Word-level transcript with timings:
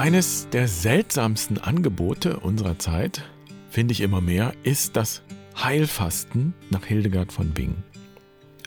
Eines 0.00 0.48
der 0.48 0.66
seltsamsten 0.66 1.58
Angebote 1.58 2.40
unserer 2.40 2.78
Zeit, 2.78 3.22
finde 3.68 3.92
ich 3.92 4.00
immer 4.00 4.22
mehr, 4.22 4.54
ist 4.62 4.96
das 4.96 5.20
Heilfasten 5.62 6.54
nach 6.70 6.86
Hildegard 6.86 7.30
von 7.30 7.50
Bingen. 7.50 7.84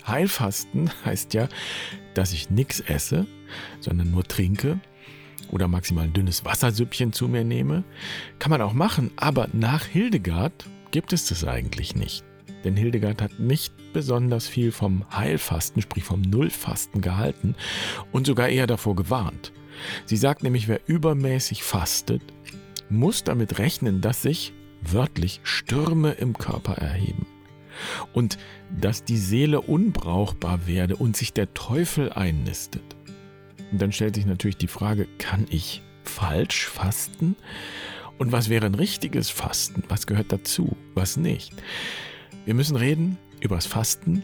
Heilfasten 0.05 0.91
heißt 1.05 1.33
ja, 1.33 1.49
dass 2.13 2.33
ich 2.33 2.51
nichts 2.51 2.81
esse, 2.81 3.25
sondern 3.79 4.11
nur 4.11 4.23
trinke 4.25 4.79
oder 5.49 5.67
maximal 5.67 6.03
ein 6.03 6.13
dünnes 6.13 6.45
Wassersüppchen 6.45 7.13
zu 7.13 7.27
mir 7.27 7.43
nehme. 7.43 7.83
Kann 8.37 8.51
man 8.51 8.61
auch 8.61 8.73
machen, 8.73 9.09
aber 9.15 9.47
nach 9.53 9.85
Hildegard 9.85 10.67
gibt 10.91 11.13
es 11.13 11.29
das 11.29 11.43
eigentlich 11.43 11.95
nicht. 11.95 12.23
Denn 12.63 12.77
Hildegard 12.77 13.23
hat 13.23 13.39
nicht 13.39 13.73
besonders 13.91 14.47
viel 14.47 14.71
vom 14.71 15.03
Heilfasten, 15.11 15.81
sprich 15.81 16.03
vom 16.03 16.21
Nullfasten 16.21 17.01
gehalten 17.01 17.55
und 18.11 18.27
sogar 18.27 18.49
eher 18.49 18.67
davor 18.67 18.95
gewarnt. 18.95 19.51
Sie 20.05 20.17
sagt 20.17 20.43
nämlich, 20.43 20.67
wer 20.67 20.81
übermäßig 20.87 21.63
fastet, 21.63 22.21
muss 22.89 23.23
damit 23.23 23.59
rechnen, 23.59 24.01
dass 24.01 24.21
sich 24.21 24.53
wörtlich 24.81 25.39
Stürme 25.43 26.11
im 26.11 26.37
Körper 26.37 26.73
erheben 26.73 27.25
und 28.13 28.37
dass 28.69 29.03
die 29.03 29.17
Seele 29.17 29.61
unbrauchbar 29.61 30.67
werde 30.67 30.95
und 30.95 31.17
sich 31.17 31.33
der 31.33 31.53
Teufel 31.53 32.11
einnistet. 32.11 32.83
Und 33.71 33.81
dann 33.81 33.91
stellt 33.91 34.15
sich 34.15 34.25
natürlich 34.25 34.57
die 34.57 34.67
Frage, 34.67 35.07
kann 35.17 35.47
ich 35.49 35.81
falsch 36.03 36.67
fasten? 36.67 37.35
Und 38.19 38.31
was 38.31 38.49
wäre 38.49 38.65
ein 38.65 38.75
richtiges 38.75 39.29
Fasten? 39.29 39.83
Was 39.89 40.05
gehört 40.05 40.31
dazu? 40.31 40.77
Was 40.93 41.17
nicht? 41.17 41.53
Wir 42.45 42.53
müssen 42.53 42.75
reden 42.75 43.17
über 43.39 43.55
das 43.55 43.65
Fasten 43.65 44.23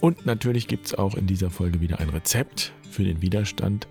und 0.00 0.26
natürlich 0.26 0.68
gibt 0.68 0.86
es 0.86 0.94
auch 0.94 1.14
in 1.14 1.26
dieser 1.26 1.50
Folge 1.50 1.80
wieder 1.80 1.98
ein 1.98 2.10
Rezept 2.10 2.72
für 2.90 3.04
den 3.04 3.22
Widerstand. 3.22 3.88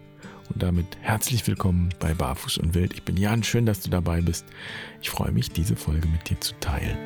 Und 0.49 0.61
damit 0.61 0.85
herzlich 1.01 1.45
willkommen 1.47 1.89
bei 1.99 2.13
Barfuß 2.13 2.57
und 2.57 2.73
Wild. 2.73 2.93
Ich 2.93 3.03
bin 3.03 3.17
Jan, 3.17 3.43
schön, 3.43 3.65
dass 3.65 3.81
du 3.81 3.89
dabei 3.89 4.21
bist. 4.21 4.45
Ich 5.01 5.09
freue 5.09 5.31
mich, 5.31 5.49
diese 5.51 5.75
Folge 5.75 6.07
mit 6.07 6.29
dir 6.29 6.39
zu 6.39 6.53
teilen. 6.59 6.97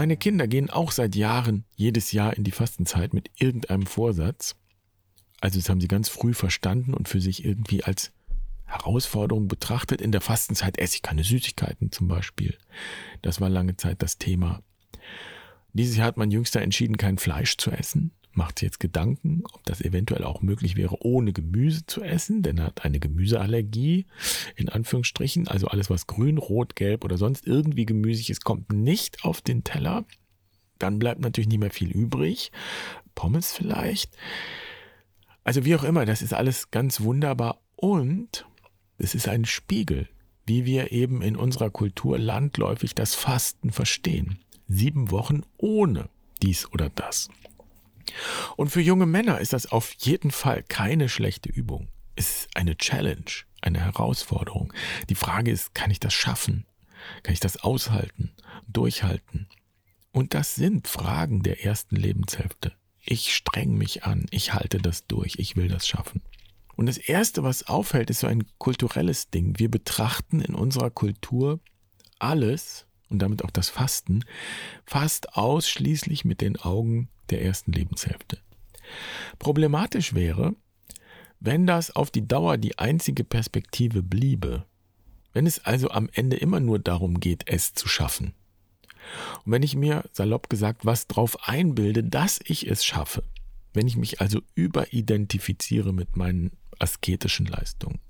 Meine 0.00 0.16
Kinder 0.16 0.48
gehen 0.48 0.70
auch 0.70 0.92
seit 0.92 1.14
Jahren 1.14 1.64
jedes 1.76 2.12
Jahr 2.12 2.34
in 2.34 2.42
die 2.42 2.52
Fastenzeit 2.52 3.12
mit 3.12 3.30
irgendeinem 3.36 3.84
Vorsatz. 3.84 4.56
Also 5.40 5.58
das 5.58 5.68
haben 5.68 5.80
sie 5.80 5.88
ganz 5.88 6.08
früh 6.08 6.34
verstanden 6.34 6.94
und 6.94 7.08
für 7.08 7.20
sich 7.20 7.44
irgendwie 7.44 7.84
als 7.84 8.12
Herausforderung 8.66 9.48
betrachtet. 9.48 10.00
In 10.00 10.12
der 10.12 10.20
Fastenzeit 10.20 10.78
esse 10.78 10.96
ich 10.96 11.02
keine 11.02 11.24
Süßigkeiten 11.24 11.92
zum 11.92 12.08
Beispiel. 12.08 12.56
Das 13.22 13.40
war 13.40 13.48
lange 13.48 13.76
Zeit 13.76 14.02
das 14.02 14.18
Thema. 14.18 14.62
Dieses 15.72 15.96
Jahr 15.96 16.06
hat 16.06 16.16
mein 16.16 16.30
Jüngster 16.30 16.60
entschieden, 16.60 16.96
kein 16.96 17.18
Fleisch 17.18 17.56
zu 17.56 17.70
essen. 17.70 18.12
Macht 18.32 18.58
sich 18.58 18.66
jetzt 18.66 18.80
Gedanken, 18.80 19.42
ob 19.52 19.64
das 19.64 19.80
eventuell 19.80 20.24
auch 20.24 20.40
möglich 20.40 20.76
wäre, 20.76 21.04
ohne 21.04 21.32
Gemüse 21.32 21.84
zu 21.86 22.02
essen, 22.02 22.42
denn 22.42 22.58
er 22.58 22.66
hat 22.66 22.84
eine 22.84 23.00
Gemüseallergie, 23.00 24.06
in 24.54 24.68
Anführungsstrichen. 24.68 25.48
Also 25.48 25.66
alles, 25.66 25.90
was 25.90 26.06
grün, 26.06 26.38
rot, 26.38 26.76
gelb 26.76 27.04
oder 27.04 27.18
sonst 27.18 27.46
irgendwie 27.46 27.86
gemüsig 27.86 28.30
ist, 28.30 28.44
kommt 28.44 28.72
nicht 28.72 29.24
auf 29.24 29.40
den 29.40 29.64
Teller. 29.64 30.04
Dann 30.78 31.00
bleibt 31.00 31.20
natürlich 31.20 31.48
nicht 31.48 31.58
mehr 31.58 31.70
viel 31.70 31.90
übrig. 31.90 32.52
Pommes 33.16 33.52
vielleicht. 33.52 34.16
Also 35.44 35.64
wie 35.64 35.74
auch 35.74 35.84
immer, 35.84 36.04
das 36.04 36.22
ist 36.22 36.34
alles 36.34 36.70
ganz 36.70 37.00
wunderbar 37.00 37.60
und 37.76 38.46
es 38.98 39.14
ist 39.14 39.28
ein 39.28 39.44
Spiegel, 39.44 40.08
wie 40.46 40.64
wir 40.64 40.92
eben 40.92 41.22
in 41.22 41.36
unserer 41.36 41.70
Kultur 41.70 42.18
landläufig 42.18 42.94
das 42.94 43.14
Fasten 43.14 43.70
verstehen. 43.72 44.40
Sieben 44.68 45.10
Wochen 45.10 45.42
ohne 45.56 46.10
dies 46.42 46.70
oder 46.72 46.90
das. 46.90 47.28
Und 48.56 48.70
für 48.70 48.80
junge 48.80 49.06
Männer 49.06 49.40
ist 49.40 49.52
das 49.52 49.70
auf 49.70 49.92
jeden 49.98 50.30
Fall 50.30 50.62
keine 50.62 51.08
schlechte 51.08 51.48
Übung. 51.48 51.88
Es 52.16 52.42
ist 52.42 52.56
eine 52.56 52.76
Challenge, 52.76 53.30
eine 53.62 53.80
Herausforderung. 53.80 54.72
Die 55.08 55.14
Frage 55.14 55.50
ist, 55.50 55.74
kann 55.74 55.90
ich 55.90 56.00
das 56.00 56.12
schaffen? 56.12 56.66
Kann 57.22 57.32
ich 57.32 57.40
das 57.40 57.58
aushalten, 57.58 58.32
durchhalten? 58.68 59.48
Und 60.12 60.34
das 60.34 60.54
sind 60.54 60.88
Fragen 60.88 61.42
der 61.42 61.64
ersten 61.64 61.96
Lebenshälfte. 61.96 62.72
Ich 63.12 63.34
streng 63.34 63.76
mich 63.76 64.04
an, 64.04 64.26
ich 64.30 64.54
halte 64.54 64.78
das 64.78 65.08
durch, 65.08 65.34
ich 65.38 65.56
will 65.56 65.66
das 65.66 65.88
schaffen. 65.88 66.22
Und 66.76 66.86
das 66.86 66.96
Erste, 66.96 67.42
was 67.42 67.66
auffällt, 67.66 68.08
ist 68.08 68.20
so 68.20 68.28
ein 68.28 68.44
kulturelles 68.58 69.30
Ding. 69.30 69.58
Wir 69.58 69.68
betrachten 69.68 70.40
in 70.40 70.54
unserer 70.54 70.90
Kultur 70.90 71.58
alles 72.20 72.86
und 73.08 73.18
damit 73.18 73.44
auch 73.44 73.50
das 73.50 73.68
Fasten 73.68 74.24
fast 74.86 75.34
ausschließlich 75.36 76.24
mit 76.24 76.40
den 76.40 76.56
Augen 76.56 77.08
der 77.30 77.42
ersten 77.42 77.72
Lebenshälfte. 77.72 78.38
Problematisch 79.40 80.14
wäre, 80.14 80.54
wenn 81.40 81.66
das 81.66 81.96
auf 81.96 82.12
die 82.12 82.28
Dauer 82.28 82.58
die 82.58 82.78
einzige 82.78 83.24
Perspektive 83.24 84.04
bliebe, 84.04 84.66
wenn 85.32 85.48
es 85.48 85.58
also 85.64 85.90
am 85.90 86.08
Ende 86.12 86.36
immer 86.36 86.60
nur 86.60 86.78
darum 86.78 87.18
geht, 87.18 87.42
es 87.46 87.74
zu 87.74 87.88
schaffen. 87.88 88.34
Und 89.44 89.52
wenn 89.52 89.62
ich 89.62 89.76
mir, 89.76 90.04
salopp 90.12 90.48
gesagt, 90.48 90.84
was 90.84 91.06
drauf 91.06 91.48
einbilde, 91.48 92.04
dass 92.04 92.40
ich 92.44 92.68
es 92.68 92.84
schaffe, 92.84 93.24
wenn 93.72 93.86
ich 93.86 93.96
mich 93.96 94.20
also 94.20 94.40
überidentifiziere 94.54 95.92
mit 95.92 96.16
meinen 96.16 96.52
asketischen 96.78 97.46
Leistungen. 97.46 98.00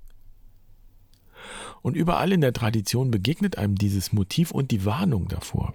Und 1.81 1.95
überall 1.95 2.31
in 2.31 2.41
der 2.41 2.53
Tradition 2.53 3.11
begegnet 3.11 3.57
einem 3.57 3.75
dieses 3.75 4.13
Motiv 4.13 4.51
und 4.51 4.71
die 4.71 4.85
Warnung 4.85 5.27
davor. 5.27 5.73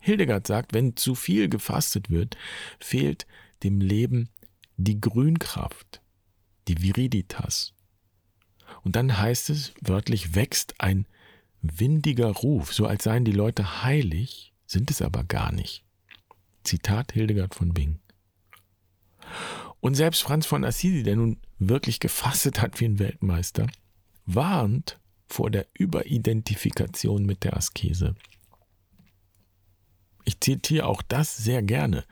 Hildegard 0.00 0.46
sagt, 0.46 0.72
wenn 0.72 0.96
zu 0.96 1.14
viel 1.14 1.48
gefastet 1.48 2.10
wird, 2.10 2.36
fehlt 2.78 3.26
dem 3.62 3.80
Leben 3.80 4.28
die 4.76 5.00
Grünkraft, 5.00 6.02
die 6.68 6.80
Viriditas. 6.82 7.72
Und 8.84 8.96
dann 8.96 9.18
heißt 9.18 9.50
es 9.50 9.72
wörtlich, 9.80 10.34
wächst 10.34 10.74
ein 10.78 11.06
windiger 11.62 12.28
Ruf, 12.28 12.72
so 12.72 12.86
als 12.86 13.04
seien 13.04 13.24
die 13.24 13.32
Leute 13.32 13.82
heilig, 13.82 14.52
sind 14.66 14.90
es 14.90 15.02
aber 15.02 15.24
gar 15.24 15.52
nicht. 15.52 15.84
Zitat 16.64 17.12
Hildegard 17.12 17.54
von 17.54 17.72
Bing. 17.72 18.00
Und 19.80 19.94
selbst 19.94 20.22
Franz 20.22 20.46
von 20.46 20.64
Assisi, 20.64 21.02
der 21.02 21.16
nun 21.16 21.38
wirklich 21.58 22.00
gefastet 22.00 22.60
hat 22.60 22.80
wie 22.80 22.86
ein 22.86 22.98
Weltmeister, 22.98 23.68
warnt 24.24 24.98
vor 25.28 25.50
der 25.50 25.66
Überidentifikation 25.74 27.24
mit 27.24 27.44
der 27.44 27.56
Askese. 27.56 28.14
Ich 30.24 30.40
zitiere 30.40 30.86
auch 30.86 31.02
das 31.02 31.36
sehr 31.36 31.62
gerne. 31.62 32.04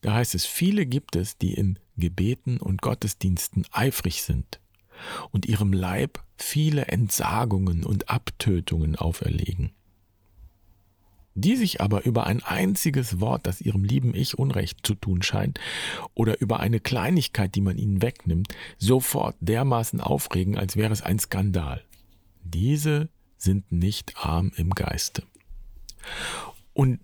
Da 0.00 0.14
heißt 0.14 0.34
es, 0.34 0.46
viele 0.46 0.86
gibt 0.86 1.16
es, 1.16 1.36
die 1.36 1.54
in 1.54 1.78
Gebeten 1.96 2.58
und 2.58 2.80
Gottesdiensten 2.80 3.66
eifrig 3.70 4.22
sind 4.22 4.60
und 5.30 5.46
ihrem 5.46 5.72
Leib 5.72 6.22
viele 6.38 6.86
Entsagungen 6.86 7.84
und 7.84 8.08
Abtötungen 8.08 8.96
auferlegen 8.96 9.72
die 11.36 11.54
sich 11.54 11.80
aber 11.80 12.04
über 12.04 12.26
ein 12.26 12.42
einziges 12.42 13.20
Wort, 13.20 13.46
das 13.46 13.60
ihrem 13.60 13.84
lieben 13.84 14.14
Ich 14.14 14.38
Unrecht 14.38 14.84
zu 14.84 14.94
tun 14.94 15.22
scheint, 15.22 15.60
oder 16.14 16.40
über 16.40 16.60
eine 16.60 16.80
Kleinigkeit, 16.80 17.54
die 17.54 17.60
man 17.60 17.78
ihnen 17.78 18.02
wegnimmt, 18.02 18.48
sofort 18.78 19.36
dermaßen 19.40 20.00
aufregen, 20.00 20.56
als 20.56 20.76
wäre 20.76 20.92
es 20.92 21.02
ein 21.02 21.18
Skandal. 21.18 21.84
Diese 22.42 23.08
sind 23.36 23.70
nicht 23.70 24.14
arm 24.16 24.50
im 24.56 24.70
Geiste. 24.70 25.22
Und 26.72 27.00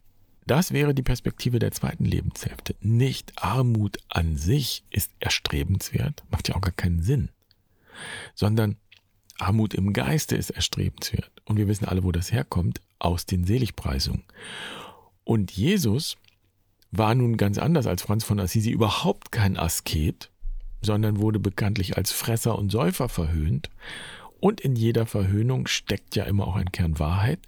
das 0.47 0.73
wäre 0.73 0.95
die 0.95 1.03
Perspektive 1.03 1.59
der 1.59 1.71
zweiten 1.71 2.05
Lebenshälfte. 2.05 2.75
Nicht 2.81 3.33
Armut 3.37 3.99
an 4.09 4.37
sich 4.37 4.85
ist 4.91 5.13
erstrebenswert, 5.21 6.25
macht 6.31 6.49
ja 6.49 6.57
auch 6.57 6.61
gar 6.61 6.73
keinen 6.73 7.03
Sinn, 7.03 7.29
sondern 8.35 8.77
Armut 9.43 9.75
im 9.75 9.93
Geiste 9.93 10.37
ist 10.37 10.51
erstrebenswert. 10.51 11.31
Und 11.45 11.57
wir 11.57 11.69
wissen 11.69 11.87
alle, 11.87 12.05
wo 12.05 12.13
das 12.13 12.33
herkommt, 12.33 12.81
aus 12.99 13.27
den 13.27 13.45
Seligpreisungen. 13.45 14.25
Und 15.25 15.53
Jesus 15.53 16.17
war 16.91 17.15
nun 17.15 17.37
ganz 17.37 17.59
anders 17.59 17.87
als 17.87 18.03
Franz 18.03 18.25
von 18.25 18.39
Assisi 18.39 18.71
überhaupt 18.71 19.33
kein 19.33 19.57
Asket, 19.57 20.31
sondern 20.83 21.21
wurde 21.21 21.39
bekanntlich 21.39 21.97
als 21.97 22.13
Fresser 22.13 22.59
und 22.59 22.71
Säufer 22.71 23.09
verhöhnt. 23.09 23.71
Und 24.41 24.61
in 24.61 24.77
jeder 24.77 25.07
Verhöhnung 25.07 25.67
steckt 25.67 26.17
ja 26.17 26.25
immer 26.25 26.47
auch 26.47 26.57
ein 26.57 26.73
Kern 26.73 26.99
Wahrheit. 26.99 27.41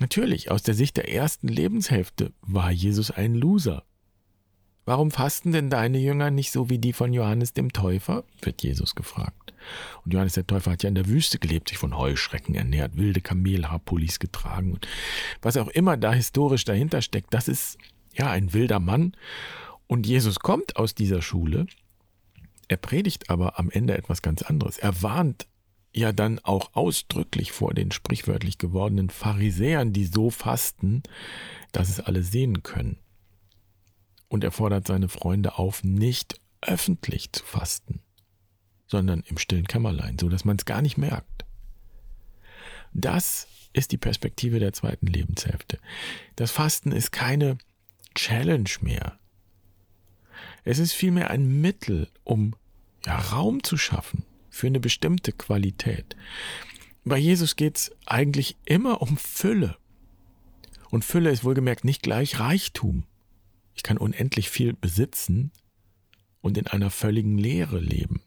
Natürlich, 0.00 0.50
aus 0.50 0.62
der 0.62 0.74
Sicht 0.74 0.96
der 0.96 1.12
ersten 1.12 1.48
Lebenshälfte 1.48 2.32
war 2.42 2.70
Jesus 2.70 3.10
ein 3.10 3.34
Loser. 3.34 3.84
Warum 4.84 5.10
fasten 5.12 5.52
denn 5.52 5.70
deine 5.70 5.98
Jünger 5.98 6.30
nicht 6.30 6.50
so 6.50 6.68
wie 6.68 6.78
die 6.78 6.92
von 6.92 7.12
Johannes 7.12 7.52
dem 7.52 7.72
Täufer? 7.72 8.24
wird 8.40 8.62
Jesus 8.62 8.94
gefragt. 8.94 9.54
Und 10.04 10.12
Johannes 10.12 10.32
der 10.32 10.46
Täufer 10.46 10.72
hat 10.72 10.82
ja 10.82 10.88
in 10.88 10.96
der 10.96 11.06
Wüste 11.06 11.38
gelebt, 11.38 11.68
sich 11.68 11.78
von 11.78 11.96
Heuschrecken 11.96 12.56
ernährt, 12.56 12.96
wilde 12.96 13.20
Kamelhaarpullis 13.20 14.18
getragen 14.18 14.72
und 14.72 14.88
was 15.40 15.56
auch 15.56 15.68
immer 15.68 15.96
da 15.96 16.12
historisch 16.12 16.64
dahinter 16.64 17.00
steckt, 17.00 17.32
das 17.32 17.46
ist 17.46 17.78
ja 18.14 18.28
ein 18.30 18.52
wilder 18.52 18.80
Mann. 18.80 19.12
Und 19.86 20.06
Jesus 20.06 20.40
kommt 20.40 20.76
aus 20.76 20.94
dieser 20.94 21.22
Schule. 21.22 21.66
Er 22.66 22.76
predigt 22.76 23.30
aber 23.30 23.58
am 23.58 23.70
Ende 23.70 23.96
etwas 23.96 24.22
ganz 24.22 24.42
anderes. 24.42 24.78
Er 24.78 25.02
warnt 25.02 25.46
ja 25.94 26.12
dann 26.12 26.38
auch 26.40 26.70
ausdrücklich 26.74 27.52
vor 27.52 27.74
den 27.74 27.92
sprichwörtlich 27.92 28.58
gewordenen 28.58 29.10
Pharisäern, 29.10 29.92
die 29.92 30.06
so 30.06 30.30
fasten, 30.30 31.02
dass 31.70 31.88
es 31.88 32.00
alle 32.00 32.22
sehen 32.22 32.62
können. 32.62 32.98
Und 34.32 34.44
er 34.44 34.50
fordert 34.50 34.86
seine 34.86 35.10
Freunde 35.10 35.58
auf, 35.58 35.84
nicht 35.84 36.40
öffentlich 36.62 37.32
zu 37.32 37.44
fasten, 37.44 38.00
sondern 38.86 39.22
im 39.26 39.36
stillen 39.36 39.66
Kämmerlein, 39.66 40.18
so 40.18 40.30
dass 40.30 40.46
man 40.46 40.56
es 40.56 40.64
gar 40.64 40.80
nicht 40.80 40.96
merkt. 40.96 41.44
Das 42.94 43.46
ist 43.74 43.92
die 43.92 43.98
Perspektive 43.98 44.58
der 44.58 44.72
zweiten 44.72 45.06
Lebenshälfte. 45.06 45.78
Das 46.34 46.50
Fasten 46.50 46.92
ist 46.92 47.12
keine 47.12 47.58
Challenge 48.14 48.70
mehr. 48.80 49.18
Es 50.64 50.78
ist 50.78 50.94
vielmehr 50.94 51.28
ein 51.28 51.60
Mittel, 51.60 52.08
um 52.24 52.54
ja, 53.04 53.18
Raum 53.18 53.62
zu 53.62 53.76
schaffen 53.76 54.24
für 54.48 54.66
eine 54.66 54.80
bestimmte 54.80 55.32
Qualität. 55.32 56.16
Bei 57.04 57.18
Jesus 57.18 57.54
geht 57.54 57.76
es 57.76 57.92
eigentlich 58.06 58.56
immer 58.64 59.02
um 59.02 59.18
Fülle. 59.18 59.76
Und 60.88 61.04
Fülle 61.04 61.30
ist 61.30 61.44
wohlgemerkt 61.44 61.84
nicht 61.84 62.02
gleich 62.02 62.40
Reichtum. 62.40 63.04
Ich 63.74 63.82
kann 63.82 63.98
unendlich 63.98 64.50
viel 64.50 64.72
besitzen 64.72 65.52
und 66.40 66.58
in 66.58 66.66
einer 66.66 66.90
völligen 66.90 67.38
Leere 67.38 67.78
leben. 67.78 68.22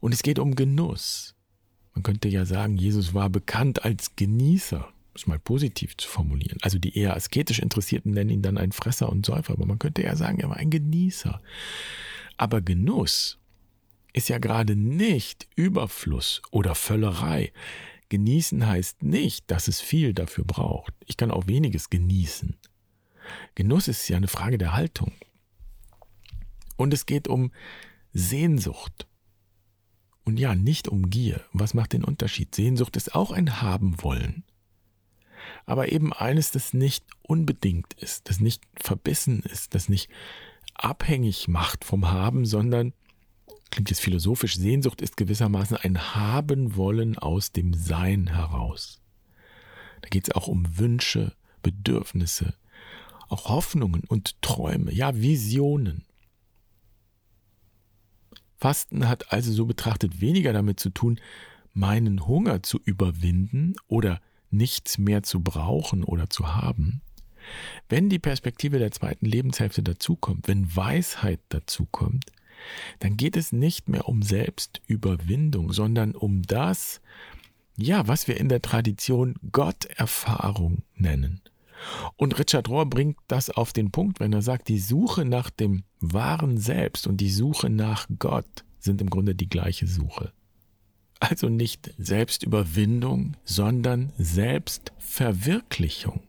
Und 0.00 0.14
es 0.14 0.22
geht 0.22 0.38
um 0.38 0.54
Genuss. 0.54 1.34
Man 1.94 2.02
könnte 2.02 2.28
ja 2.28 2.44
sagen, 2.44 2.76
Jesus 2.76 3.14
war 3.14 3.30
bekannt 3.30 3.84
als 3.84 4.16
Genießer, 4.16 4.88
es 5.14 5.26
mal 5.26 5.38
positiv 5.38 5.96
zu 5.96 6.08
formulieren. 6.08 6.58
Also 6.62 6.78
die 6.78 6.96
eher 6.96 7.14
asketisch 7.14 7.60
Interessierten 7.60 8.12
nennen 8.12 8.30
ihn 8.30 8.42
dann 8.42 8.58
einen 8.58 8.72
Fresser 8.72 9.08
und 9.08 9.24
Säufer, 9.24 9.52
aber 9.52 9.66
man 9.66 9.78
könnte 9.78 10.02
ja 10.02 10.16
sagen, 10.16 10.40
er 10.40 10.48
war 10.48 10.56
ein 10.56 10.70
Genießer. 10.70 11.40
Aber 12.36 12.60
Genuss 12.60 13.38
ist 14.12 14.28
ja 14.28 14.38
gerade 14.38 14.76
nicht 14.76 15.48
Überfluss 15.56 16.42
oder 16.50 16.74
Völlerei. 16.74 17.52
Genießen 18.08 18.66
heißt 18.66 19.02
nicht, 19.02 19.50
dass 19.50 19.68
es 19.68 19.80
viel 19.80 20.14
dafür 20.14 20.44
braucht. 20.44 20.92
Ich 21.06 21.16
kann 21.16 21.30
auch 21.30 21.46
weniges 21.46 21.90
genießen. 21.90 22.56
Genuss 23.54 23.88
ist 23.88 24.08
ja 24.08 24.16
eine 24.16 24.28
Frage 24.28 24.58
der 24.58 24.74
Haltung. 24.74 25.12
Und 26.76 26.92
es 26.92 27.06
geht 27.06 27.28
um 27.28 27.52
Sehnsucht. 28.12 29.06
Und 30.24 30.38
ja, 30.38 30.54
nicht 30.54 30.88
um 30.88 31.10
Gier. 31.10 31.44
Was 31.52 31.74
macht 31.74 31.92
den 31.92 32.04
Unterschied? 32.04 32.54
Sehnsucht 32.54 32.96
ist 32.96 33.14
auch 33.14 33.30
ein 33.30 33.60
Haben 33.60 34.02
wollen. 34.02 34.44
Aber 35.66 35.92
eben 35.92 36.12
eines, 36.12 36.50
das 36.50 36.72
nicht 36.72 37.04
unbedingt 37.22 37.92
ist, 37.94 38.28
das 38.28 38.40
nicht 38.40 38.62
verbissen 38.76 39.42
ist, 39.42 39.74
das 39.74 39.88
nicht 39.88 40.10
abhängig 40.74 41.48
macht 41.48 41.84
vom 41.84 42.10
Haben, 42.10 42.46
sondern, 42.46 42.92
klingt 43.70 43.90
jetzt 43.90 44.00
philosophisch, 44.00 44.56
Sehnsucht 44.56 45.02
ist 45.02 45.16
gewissermaßen 45.16 45.76
ein 45.76 46.14
Haben 46.14 46.76
wollen 46.76 47.18
aus 47.18 47.52
dem 47.52 47.74
Sein 47.74 48.28
heraus. 48.28 49.00
Da 50.02 50.08
geht 50.08 50.28
es 50.28 50.34
auch 50.34 50.48
um 50.48 50.78
Wünsche, 50.78 51.34
Bedürfnisse, 51.62 52.54
Hoffnungen 53.36 54.02
und 54.06 54.40
Träume, 54.42 54.92
ja 54.92 55.14
Visionen. 55.14 56.04
Fasten 58.56 59.08
hat 59.08 59.32
also 59.32 59.52
so 59.52 59.66
betrachtet 59.66 60.20
weniger 60.20 60.52
damit 60.52 60.80
zu 60.80 60.90
tun, 60.90 61.20
meinen 61.74 62.26
Hunger 62.26 62.62
zu 62.62 62.78
überwinden 62.82 63.74
oder 63.88 64.20
nichts 64.50 64.98
mehr 64.98 65.22
zu 65.22 65.40
brauchen 65.40 66.04
oder 66.04 66.30
zu 66.30 66.54
haben. 66.54 67.02
Wenn 67.88 68.08
die 68.08 68.18
Perspektive 68.18 68.78
der 68.78 68.90
zweiten 68.90 69.26
Lebenshälfte 69.26 69.82
dazukommt, 69.82 70.48
wenn 70.48 70.74
Weisheit 70.74 71.40
dazukommt, 71.50 72.24
dann 73.00 73.16
geht 73.16 73.36
es 73.36 73.52
nicht 73.52 73.88
mehr 73.88 74.08
um 74.08 74.22
Selbstüberwindung, 74.22 75.72
sondern 75.72 76.14
um 76.14 76.42
das, 76.42 77.02
ja, 77.76 78.08
was 78.08 78.28
wir 78.28 78.38
in 78.38 78.48
der 78.48 78.62
Tradition 78.62 79.34
Gotterfahrung 79.52 80.84
nennen. 80.94 81.42
Und 82.16 82.38
Richard 82.38 82.68
Rohr 82.68 82.86
bringt 82.86 83.16
das 83.28 83.50
auf 83.50 83.72
den 83.72 83.90
Punkt, 83.90 84.20
wenn 84.20 84.32
er 84.32 84.42
sagt, 84.42 84.68
die 84.68 84.78
Suche 84.78 85.24
nach 85.24 85.50
dem 85.50 85.84
wahren 86.00 86.58
Selbst 86.58 87.06
und 87.06 87.18
die 87.18 87.30
Suche 87.30 87.70
nach 87.70 88.06
Gott 88.18 88.64
sind 88.78 89.00
im 89.00 89.10
Grunde 89.10 89.34
die 89.34 89.48
gleiche 89.48 89.86
Suche. 89.86 90.32
Also 91.20 91.48
nicht 91.48 91.94
Selbstüberwindung, 91.98 93.36
sondern 93.44 94.12
Selbstverwirklichung. 94.18 96.22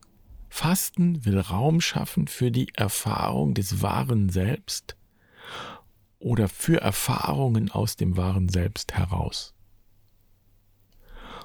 Fasten 0.50 1.26
will 1.26 1.40
Raum 1.40 1.82
schaffen 1.82 2.28
für 2.28 2.50
die 2.50 2.70
Erfahrung 2.76 3.56
des 3.56 3.82
wahren 3.82 4.30
Selbst 4.30 4.96
oder 6.18 6.48
für 6.48 6.80
Erfahrungen 6.80 7.70
aus 7.70 7.98
dem 7.98 8.16
wahren 8.16 8.48
Selbst 8.48 8.94
heraus. 8.94 9.54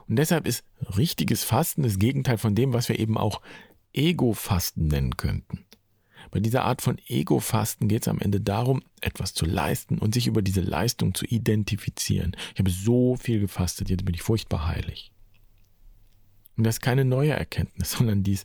Und 0.06 0.16
deshalb 0.16 0.46
ist 0.46 0.64
richtiges 0.96 1.44
Fasten 1.44 1.82
das 1.82 1.98
Gegenteil 1.98 2.38
von 2.38 2.54
dem, 2.54 2.72
was 2.72 2.88
wir 2.88 2.98
eben 2.98 3.18
auch 3.18 3.42
Ego-Fasten 3.92 4.88
nennen 4.88 5.16
könnten. 5.16 5.64
Bei 6.30 6.38
dieser 6.38 6.64
Art 6.64 6.82
von 6.82 6.98
Ego-Fasten 7.06 7.88
geht 7.88 8.02
es 8.02 8.08
am 8.08 8.20
Ende 8.20 8.40
darum, 8.40 8.82
etwas 9.00 9.34
zu 9.34 9.46
leisten 9.46 9.98
und 9.98 10.14
sich 10.14 10.26
über 10.26 10.42
diese 10.42 10.60
Leistung 10.60 11.14
zu 11.14 11.24
identifizieren. 11.24 12.36
Ich 12.54 12.60
habe 12.60 12.70
so 12.70 13.16
viel 13.16 13.40
gefastet, 13.40 13.90
jetzt 13.90 14.04
bin 14.04 14.14
ich 14.14 14.22
furchtbar 14.22 14.66
heilig. 14.68 15.12
Und 16.56 16.64
das 16.64 16.76
ist 16.76 16.82
keine 16.82 17.04
neue 17.04 17.32
Erkenntnis, 17.32 17.92
sondern 17.98 18.22
dies 18.22 18.44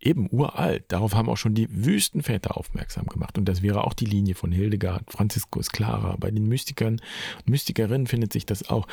eben 0.00 0.28
uralt. 0.30 0.84
Darauf 0.88 1.14
haben 1.14 1.28
auch 1.28 1.36
schon 1.36 1.54
die 1.54 1.68
Wüstenväter 1.70 2.56
aufmerksam 2.56 3.06
gemacht. 3.06 3.38
Und 3.38 3.44
das 3.44 3.62
wäre 3.62 3.84
auch 3.84 3.94
die 3.94 4.06
Linie 4.06 4.34
von 4.34 4.50
Hildegard, 4.50 5.10
Franziskus 5.10 5.70
Clara. 5.70 6.16
Bei 6.18 6.30
den 6.30 6.46
Mystikern 6.48 7.00
und 7.38 7.48
Mystikerinnen 7.48 8.06
findet 8.06 8.32
sich 8.32 8.46
das 8.46 8.68
auch. 8.68 8.88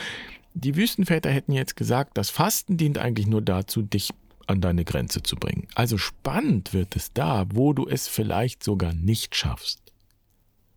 Die 0.53 0.75
Wüstenväter 0.75 1.31
hätten 1.31 1.53
jetzt 1.53 1.75
gesagt, 1.75 2.18
das 2.18 2.30
Fasten 2.30 2.77
dient 2.77 2.97
eigentlich 2.97 3.27
nur 3.27 3.41
dazu, 3.41 3.81
dich 3.81 4.09
an 4.50 4.62
deine 4.62 4.84
Grenze 4.84 5.22
zu 5.22 5.36
bringen. 5.36 5.68
Also 5.75 5.98
spannend 5.98 6.74
wird 6.74 6.96
es 6.96 7.13
da, 7.13 7.46
wo 7.54 7.72
du 7.74 7.88
es 7.88 8.07
vielleicht 8.07 8.63
sogar 8.63 8.94
nicht 8.94 9.36
schaffst. 9.36 9.80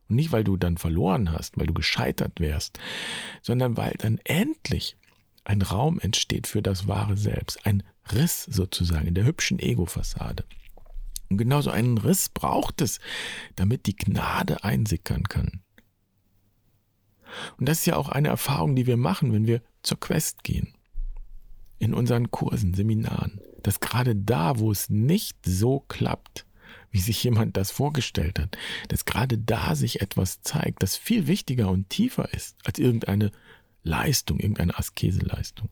Und 0.08 0.16
nicht, 0.16 0.30
weil 0.30 0.44
du 0.44 0.58
dann 0.58 0.76
verloren 0.76 1.32
hast, 1.32 1.56
weil 1.56 1.66
du 1.66 1.72
gescheitert 1.72 2.38
wärst, 2.38 2.78
sondern 3.40 3.78
weil 3.78 3.94
dann 3.98 4.20
endlich 4.24 4.96
ein 5.44 5.62
Raum 5.62 5.98
entsteht 5.98 6.46
für 6.46 6.60
das 6.60 6.86
wahre 6.86 7.16
Selbst, 7.16 7.66
ein 7.66 7.82
Riss 8.12 8.44
sozusagen 8.44 9.06
in 9.06 9.14
der 9.14 9.24
hübschen 9.24 9.58
Ego-Fassade. 9.58 10.44
Und 11.30 11.38
genauso 11.38 11.70
einen 11.70 11.96
Riss 11.96 12.28
braucht 12.28 12.82
es, 12.82 13.00
damit 13.56 13.86
die 13.86 13.96
Gnade 13.96 14.64
einsickern 14.64 15.24
kann. 15.24 15.62
Und 17.56 17.70
das 17.70 17.78
ist 17.78 17.86
ja 17.86 17.96
auch 17.96 18.10
eine 18.10 18.28
Erfahrung, 18.28 18.76
die 18.76 18.86
wir 18.86 18.98
machen, 18.98 19.32
wenn 19.32 19.46
wir 19.46 19.62
zur 19.82 19.98
Quest 19.98 20.44
gehen. 20.44 20.74
In 21.78 21.94
unseren 21.94 22.30
Kursen, 22.30 22.74
Seminaren 22.74 23.40
dass 23.62 23.80
gerade 23.80 24.14
da, 24.16 24.58
wo 24.58 24.70
es 24.70 24.90
nicht 24.90 25.38
so 25.44 25.80
klappt, 25.80 26.46
wie 26.90 27.00
sich 27.00 27.22
jemand 27.24 27.56
das 27.56 27.70
vorgestellt 27.70 28.38
hat, 28.38 28.56
dass 28.88 29.04
gerade 29.04 29.38
da 29.38 29.74
sich 29.74 30.00
etwas 30.02 30.42
zeigt, 30.42 30.82
das 30.82 30.96
viel 30.96 31.26
wichtiger 31.26 31.70
und 31.70 31.88
tiefer 31.88 32.32
ist 32.32 32.56
als 32.64 32.78
irgendeine 32.78 33.30
Leistung, 33.82 34.38
irgendeine 34.38 34.78
Askeseleistung. 34.78 35.68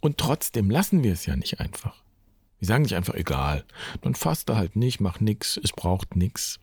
Und 0.00 0.18
trotzdem 0.18 0.70
lassen 0.70 1.02
wir 1.02 1.12
es 1.12 1.26
ja 1.26 1.36
nicht 1.36 1.60
einfach. 1.60 2.02
Wir 2.58 2.68
sagen 2.68 2.82
nicht 2.82 2.94
einfach, 2.94 3.14
egal, 3.14 3.64
dann 4.02 4.14
faste 4.14 4.56
halt 4.56 4.76
nicht, 4.76 5.00
mach 5.00 5.18
nix, 5.18 5.58
es 5.62 5.72
braucht 5.72 6.14
nix. 6.14 6.60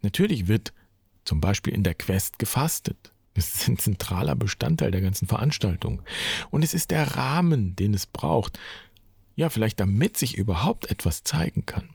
Natürlich 0.00 0.48
wird 0.48 0.72
zum 1.24 1.40
Beispiel 1.40 1.74
in 1.74 1.82
der 1.82 1.94
Quest 1.94 2.38
gefastet. 2.38 3.12
Das 3.34 3.54
ist 3.54 3.68
ein 3.68 3.78
zentraler 3.78 4.34
Bestandteil 4.34 4.90
der 4.90 5.00
ganzen 5.00 5.26
Veranstaltung. 5.26 6.02
Und 6.50 6.62
es 6.62 6.74
ist 6.74 6.90
der 6.90 7.16
Rahmen, 7.16 7.76
den 7.76 7.94
es 7.94 8.06
braucht, 8.06 8.58
ja, 9.34 9.50
vielleicht 9.50 9.80
damit 9.80 10.16
sich 10.16 10.36
überhaupt 10.36 10.90
etwas 10.90 11.24
zeigen 11.24 11.66
kann. 11.66 11.90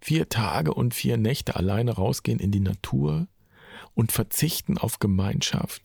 Vier 0.00 0.28
Tage 0.28 0.74
und 0.74 0.94
vier 0.94 1.16
Nächte 1.16 1.56
alleine 1.56 1.92
rausgehen 1.92 2.38
in 2.38 2.50
die 2.50 2.60
Natur 2.60 3.28
und 3.94 4.12
verzichten 4.12 4.78
auf 4.78 4.98
Gemeinschaft, 4.98 5.82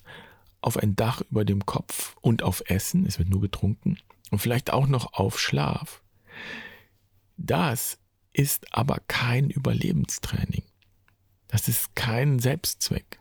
auf 0.61 0.77
ein 0.77 0.95
Dach 0.95 1.21
über 1.29 1.45
dem 1.45 1.65
Kopf 1.65 2.15
und 2.21 2.43
auf 2.43 2.63
Essen, 2.65 3.05
es 3.05 3.19
wird 3.19 3.29
nur 3.29 3.41
getrunken, 3.41 3.97
und 4.31 4.39
vielleicht 4.39 4.73
auch 4.73 4.87
noch 4.87 5.13
auf 5.13 5.39
Schlaf. 5.39 6.01
Das 7.37 7.99
ist 8.33 8.73
aber 8.73 8.97
kein 9.07 9.49
Überlebenstraining. 9.49 10.63
Das 11.47 11.67
ist 11.67 11.95
kein 11.95 12.39
Selbstzweck. 12.39 13.19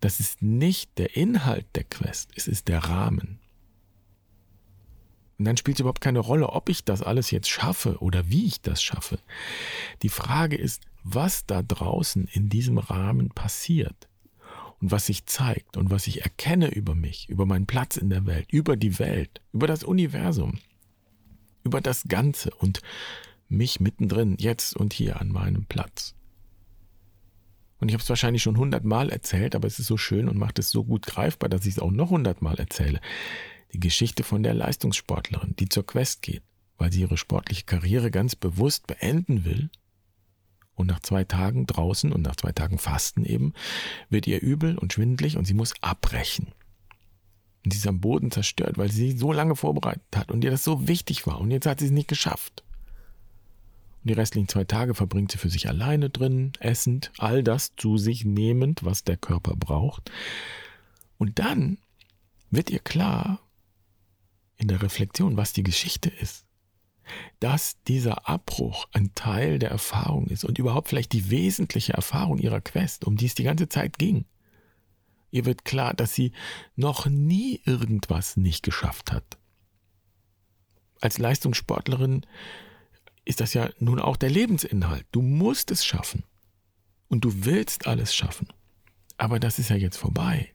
Das 0.00 0.18
ist 0.18 0.42
nicht 0.42 0.98
der 0.98 1.16
Inhalt 1.16 1.66
der 1.76 1.84
Quest, 1.84 2.30
es 2.34 2.48
ist 2.48 2.68
der 2.68 2.84
Rahmen. 2.84 3.41
Und 5.38 5.44
dann 5.46 5.56
spielt 5.56 5.76
es 5.76 5.80
überhaupt 5.80 6.00
keine 6.00 6.20
Rolle, 6.20 6.50
ob 6.50 6.68
ich 6.68 6.84
das 6.84 7.02
alles 7.02 7.30
jetzt 7.30 7.48
schaffe 7.48 7.98
oder 7.98 8.28
wie 8.28 8.46
ich 8.46 8.60
das 8.60 8.82
schaffe. 8.82 9.18
Die 10.02 10.08
Frage 10.08 10.56
ist, 10.56 10.82
was 11.02 11.46
da 11.46 11.62
draußen 11.62 12.28
in 12.32 12.48
diesem 12.48 12.78
Rahmen 12.78 13.30
passiert 13.30 14.08
und 14.80 14.90
was 14.90 15.06
sich 15.06 15.26
zeigt 15.26 15.76
und 15.76 15.90
was 15.90 16.06
ich 16.06 16.22
erkenne 16.22 16.68
über 16.68 16.94
mich, 16.94 17.28
über 17.28 17.46
meinen 17.46 17.66
Platz 17.66 17.96
in 17.96 18.10
der 18.10 18.26
Welt, 18.26 18.46
über 18.52 18.76
die 18.76 18.98
Welt, 18.98 19.40
über 19.52 19.66
das 19.66 19.84
Universum, 19.84 20.58
über 21.64 21.80
das 21.80 22.04
Ganze 22.08 22.50
und 22.50 22.80
mich 23.48 23.80
mittendrin, 23.80 24.36
jetzt 24.38 24.76
und 24.76 24.92
hier 24.92 25.20
an 25.20 25.28
meinem 25.28 25.66
Platz. 25.66 26.14
Und 27.78 27.88
ich 27.88 27.94
habe 27.94 28.02
es 28.02 28.08
wahrscheinlich 28.08 28.42
schon 28.42 28.58
hundertmal 28.58 29.10
erzählt, 29.10 29.56
aber 29.56 29.66
es 29.66 29.80
ist 29.80 29.88
so 29.88 29.96
schön 29.96 30.28
und 30.28 30.38
macht 30.38 30.60
es 30.60 30.70
so 30.70 30.84
gut 30.84 31.04
greifbar, 31.04 31.48
dass 31.48 31.66
ich 31.66 31.74
es 31.74 31.78
auch 31.80 31.90
noch 31.90 32.10
hundertmal 32.10 32.54
erzähle. 32.54 33.00
Die 33.72 33.80
Geschichte 33.80 34.22
von 34.22 34.42
der 34.42 34.54
Leistungssportlerin, 34.54 35.56
die 35.56 35.68
zur 35.68 35.86
Quest 35.86 36.22
geht, 36.22 36.42
weil 36.78 36.92
sie 36.92 37.00
ihre 37.00 37.16
sportliche 37.16 37.64
Karriere 37.64 38.10
ganz 38.10 38.36
bewusst 38.36 38.86
beenden 38.86 39.44
will. 39.44 39.70
Und 40.74 40.86
nach 40.86 41.00
zwei 41.00 41.24
Tagen 41.24 41.66
draußen 41.66 42.12
und 42.12 42.22
nach 42.22 42.36
zwei 42.36 42.52
Tagen 42.52 42.78
Fasten 42.78 43.24
eben 43.24 43.52
wird 44.08 44.26
ihr 44.26 44.40
übel 44.40 44.78
und 44.78 44.92
schwindlig 44.92 45.36
und 45.36 45.46
sie 45.46 45.54
muss 45.54 45.74
abbrechen. 45.80 46.48
Und 47.64 47.72
sie 47.72 47.78
ist 47.78 47.86
am 47.86 48.00
Boden 48.00 48.30
zerstört, 48.30 48.78
weil 48.78 48.90
sie 48.90 49.12
so 49.16 49.32
lange 49.32 49.54
vorbereitet 49.54 50.02
hat 50.14 50.32
und 50.32 50.42
ihr 50.44 50.50
das 50.50 50.64
so 50.64 50.88
wichtig 50.88 51.26
war. 51.26 51.40
Und 51.40 51.50
jetzt 51.50 51.66
hat 51.66 51.80
sie 51.80 51.86
es 51.86 51.92
nicht 51.92 52.08
geschafft. 52.08 52.64
Und 54.02 54.08
die 54.08 54.14
restlichen 54.14 54.48
zwei 54.48 54.64
Tage 54.64 54.94
verbringt 54.94 55.30
sie 55.30 55.38
für 55.38 55.50
sich 55.50 55.68
alleine 55.68 56.10
drin, 56.10 56.52
essend, 56.58 57.12
all 57.18 57.44
das 57.44 57.76
zu 57.76 57.98
sich 57.98 58.24
nehmend, 58.24 58.84
was 58.84 59.04
der 59.04 59.16
Körper 59.16 59.54
braucht. 59.54 60.10
Und 61.18 61.38
dann 61.38 61.78
wird 62.50 62.70
ihr 62.70 62.80
klar 62.80 63.38
in 64.62 64.68
der 64.68 64.82
Reflexion, 64.82 65.36
was 65.36 65.52
die 65.52 65.62
Geschichte 65.62 66.08
ist. 66.08 66.46
Dass 67.40 67.82
dieser 67.88 68.28
Abbruch 68.28 68.86
ein 68.92 69.14
Teil 69.14 69.58
der 69.58 69.70
Erfahrung 69.70 70.28
ist 70.28 70.44
und 70.44 70.58
überhaupt 70.58 70.88
vielleicht 70.88 71.12
die 71.12 71.30
wesentliche 71.30 71.92
Erfahrung 71.92 72.38
ihrer 72.38 72.60
Quest, 72.60 73.04
um 73.04 73.16
die 73.16 73.26
es 73.26 73.34
die 73.34 73.42
ganze 73.42 73.68
Zeit 73.68 73.98
ging. 73.98 74.24
Ihr 75.30 75.44
wird 75.44 75.64
klar, 75.64 75.94
dass 75.94 76.14
sie 76.14 76.32
noch 76.76 77.06
nie 77.06 77.60
irgendwas 77.64 78.36
nicht 78.36 78.62
geschafft 78.62 79.10
hat. 79.12 79.38
Als 81.00 81.18
Leistungssportlerin 81.18 82.24
ist 83.24 83.40
das 83.40 83.54
ja 83.54 83.68
nun 83.78 83.98
auch 83.98 84.16
der 84.16 84.30
Lebensinhalt. 84.30 85.06
Du 85.10 85.22
musst 85.22 85.70
es 85.70 85.84
schaffen. 85.84 86.24
Und 87.08 87.24
du 87.24 87.44
willst 87.44 87.86
alles 87.86 88.14
schaffen. 88.14 88.48
Aber 89.18 89.38
das 89.38 89.58
ist 89.58 89.68
ja 89.68 89.76
jetzt 89.76 89.98
vorbei. 89.98 90.52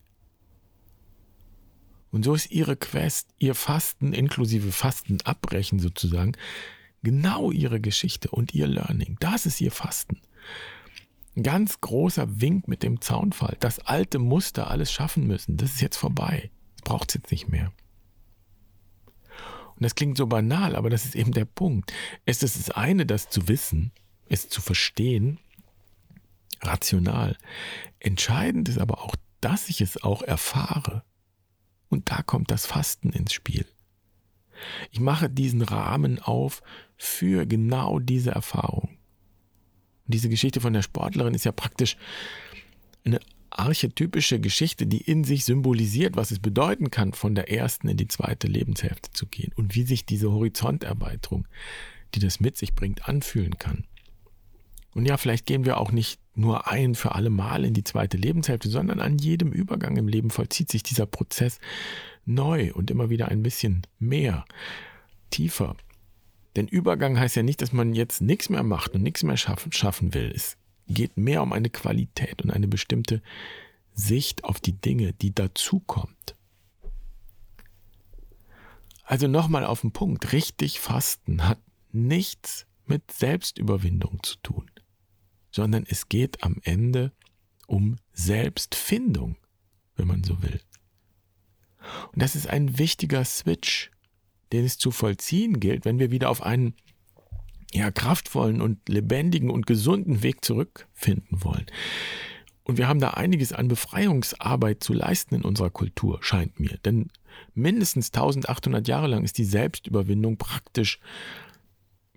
Und 2.11 2.23
so 2.23 2.33
ist 2.33 2.51
ihre 2.51 2.75
Quest, 2.75 3.29
ihr 3.37 3.55
Fasten 3.55 4.13
inklusive 4.13 4.71
Fasten 4.71 5.19
abbrechen 5.23 5.79
sozusagen, 5.79 6.33
genau 7.03 7.51
ihre 7.51 7.79
Geschichte 7.79 8.29
und 8.29 8.53
ihr 8.53 8.67
Learning. 8.67 9.17
Das 9.19 9.45
ist 9.45 9.61
ihr 9.61 9.71
Fasten. 9.71 10.21
Ein 11.35 11.43
ganz 11.43 11.81
großer 11.81 12.41
Wink 12.41 12.67
mit 12.67 12.81
dem 12.81 13.01
Zaunfall. 13.01 13.57
Das 13.59 13.79
alte 13.79 14.19
Muster, 14.19 14.71
alles 14.71 14.91
schaffen 14.91 15.27
müssen, 15.27 15.57
das 15.57 15.73
ist 15.73 15.81
jetzt 15.81 15.97
vorbei. 15.97 16.49
Das 16.75 16.83
braucht 16.83 17.09
es 17.09 17.15
jetzt 17.15 17.31
nicht 17.31 17.47
mehr. 17.47 17.71
Und 19.75 19.83
das 19.83 19.93
klingt 19.93 20.17
so 20.17 20.25
banal, 20.25 20.75
aber 20.75 20.89
das 20.89 21.05
ist 21.05 21.15
eben 21.15 21.33
der 21.33 21.45
Punkt. 21.45 21.93
Es 22.25 22.41
ist 22.41 22.57
das 22.57 22.71
eine, 22.71 23.05
das 23.05 23.29
zu 23.29 23.47
wissen, 23.47 23.91
es 24.27 24.49
zu 24.49 24.61
verstehen, 24.61 25.39
rational. 26.61 27.37
Entscheidend 27.99 28.69
ist 28.69 28.79
aber 28.79 29.03
auch, 29.03 29.15
dass 29.39 29.69
ich 29.69 29.81
es 29.81 30.01
auch 30.01 30.23
erfahre. 30.23 31.03
Und 31.89 32.09
da 32.11 32.21
kommt 32.21 32.51
das 32.51 32.65
Fasten 32.65 33.09
ins 33.11 33.33
Spiel. 33.33 33.65
Ich 34.91 34.99
mache 34.99 35.29
diesen 35.29 35.61
Rahmen 35.61 36.19
auf 36.19 36.61
für 36.95 37.45
genau 37.45 37.99
diese 37.99 38.31
Erfahrung. 38.31 38.89
Und 40.05 40.13
diese 40.13 40.29
Geschichte 40.29 40.61
von 40.61 40.73
der 40.73 40.81
Sportlerin 40.81 41.33
ist 41.33 41.45
ja 41.45 41.51
praktisch 41.51 41.97
eine 43.03 43.19
archetypische 43.49 44.39
Geschichte, 44.39 44.85
die 44.87 45.01
in 45.01 45.23
sich 45.23 45.45
symbolisiert, 45.45 46.15
was 46.15 46.31
es 46.31 46.39
bedeuten 46.39 46.91
kann, 46.91 47.13
von 47.13 47.35
der 47.35 47.51
ersten 47.51 47.87
in 47.87 47.97
die 47.97 48.07
zweite 48.07 48.47
Lebenshälfte 48.47 49.11
zu 49.11 49.25
gehen 49.25 49.51
und 49.55 49.75
wie 49.75 49.83
sich 49.83 50.05
diese 50.05 50.31
Horizonterweiterung, 50.31 51.47
die 52.13 52.19
das 52.19 52.39
mit 52.39 52.57
sich 52.57 52.73
bringt, 52.73 53.07
anfühlen 53.07 53.57
kann. 53.57 53.85
Und 54.93 55.05
ja, 55.05 55.17
vielleicht 55.17 55.45
gehen 55.45 55.65
wir 55.65 55.77
auch 55.77 55.91
nicht 55.91 56.19
nur 56.37 56.67
ein 56.67 56.95
für 56.95 57.15
alle 57.15 57.29
Mal 57.29 57.65
in 57.65 57.73
die 57.73 57.83
zweite 57.83 58.17
Lebenshälfte, 58.17 58.69
sondern 58.69 58.99
an 58.99 59.17
jedem 59.17 59.51
Übergang 59.51 59.97
im 59.97 60.07
Leben 60.07 60.29
vollzieht 60.29 60.69
sich 60.69 60.83
dieser 60.83 61.05
Prozess 61.05 61.59
neu 62.25 62.73
und 62.73 62.91
immer 62.91 63.09
wieder 63.09 63.29
ein 63.29 63.43
bisschen 63.43 63.81
mehr, 63.99 64.45
tiefer. 65.29 65.75
Denn 66.55 66.67
Übergang 66.67 67.19
heißt 67.19 67.35
ja 67.35 67.43
nicht, 67.43 67.61
dass 67.61 67.73
man 67.73 67.93
jetzt 67.93 68.21
nichts 68.21 68.49
mehr 68.49 68.63
macht 68.63 68.95
und 68.95 69.03
nichts 69.03 69.23
mehr 69.23 69.37
schaffen, 69.37 69.71
schaffen 69.71 70.13
will. 70.13 70.31
Es 70.35 70.57
geht 70.87 71.17
mehr 71.17 71.43
um 71.43 71.53
eine 71.53 71.69
Qualität 71.69 72.41
und 72.41 72.51
eine 72.51 72.67
bestimmte 72.67 73.21
Sicht 73.93 74.43
auf 74.43 74.59
die 74.59 74.73
Dinge, 74.73 75.13
die 75.13 75.33
dazukommt. 75.33 76.35
Also 79.03 79.27
nochmal 79.27 79.65
auf 79.65 79.81
den 79.81 79.91
Punkt, 79.91 80.33
richtig 80.33 80.79
Fasten 80.79 81.47
hat 81.47 81.59
nichts 81.91 82.67
mit 82.85 83.11
Selbstüberwindung 83.11 84.21
zu 84.21 84.35
tun, 84.43 84.69
sondern 85.57 85.85
es 85.89 86.07
geht 86.07 86.43
am 86.43 86.57
Ende 86.63 87.11
um 87.65 87.97
Selbstfindung, 88.13 89.37
wenn 89.95 90.05
man 90.05 90.23
so 90.23 90.43
will. 90.43 90.61
Und 92.13 92.21
das 92.21 92.35
ist 92.35 92.47
ein 92.47 92.77
wichtiger 92.77 93.25
Switch, 93.25 93.89
den 94.51 94.65
es 94.65 94.77
zu 94.77 94.91
vollziehen 94.91 95.59
gilt, 95.59 95.83
wenn 95.83 95.97
wir 95.97 96.11
wieder 96.11 96.29
auf 96.29 96.43
einen 96.43 96.75
ja, 97.73 97.89
kraftvollen 97.89 98.61
und 98.61 98.87
lebendigen 98.87 99.49
und 99.49 99.65
gesunden 99.65 100.21
Weg 100.21 100.45
zurückfinden 100.45 101.43
wollen. 101.43 101.65
Und 102.63 102.77
wir 102.77 102.87
haben 102.87 102.99
da 102.99 103.11
einiges 103.11 103.51
an 103.51 103.67
Befreiungsarbeit 103.67 104.83
zu 104.83 104.93
leisten 104.93 105.33
in 105.33 105.41
unserer 105.41 105.71
Kultur, 105.71 106.19
scheint 106.21 106.59
mir. 106.59 106.77
Denn 106.85 107.09
mindestens 107.55 108.13
1800 108.13 108.87
Jahre 108.87 109.07
lang 109.07 109.23
ist 109.23 109.39
die 109.39 109.43
Selbstüberwindung 109.43 110.37
praktisch 110.37 110.99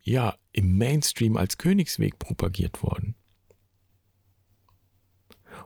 ja 0.02 0.36
im 0.52 0.76
Mainstream 0.76 1.38
als 1.38 1.56
Königsweg 1.56 2.18
propagiert 2.18 2.82
worden. 2.82 3.14